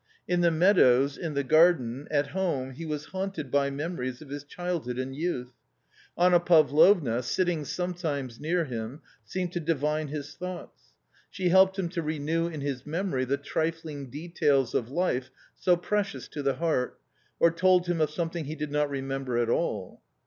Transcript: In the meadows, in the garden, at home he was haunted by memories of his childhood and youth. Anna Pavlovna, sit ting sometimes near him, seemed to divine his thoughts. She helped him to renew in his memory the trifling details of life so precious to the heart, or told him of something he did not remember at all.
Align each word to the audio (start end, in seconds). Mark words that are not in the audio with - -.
In 0.27 0.41
the 0.41 0.49
meadows, 0.49 1.15
in 1.15 1.35
the 1.35 1.43
garden, 1.43 2.07
at 2.09 2.29
home 2.29 2.71
he 2.71 2.87
was 2.87 3.05
haunted 3.13 3.51
by 3.51 3.69
memories 3.69 4.19
of 4.19 4.29
his 4.29 4.43
childhood 4.43 4.97
and 4.97 5.15
youth. 5.15 5.51
Anna 6.17 6.39
Pavlovna, 6.39 7.21
sit 7.21 7.45
ting 7.45 7.65
sometimes 7.65 8.39
near 8.39 8.65
him, 8.65 9.01
seemed 9.23 9.51
to 9.51 9.59
divine 9.59 10.07
his 10.07 10.33
thoughts. 10.33 10.93
She 11.29 11.49
helped 11.49 11.77
him 11.77 11.87
to 11.89 12.01
renew 12.01 12.47
in 12.47 12.61
his 12.61 12.83
memory 12.83 13.25
the 13.25 13.37
trifling 13.37 14.09
details 14.09 14.73
of 14.73 14.89
life 14.89 15.29
so 15.55 15.77
precious 15.77 16.27
to 16.29 16.41
the 16.41 16.55
heart, 16.55 16.99
or 17.39 17.51
told 17.51 17.85
him 17.85 18.01
of 18.01 18.09
something 18.09 18.45
he 18.45 18.55
did 18.55 18.71
not 18.71 18.89
remember 18.89 19.37
at 19.37 19.51
all. 19.51 20.01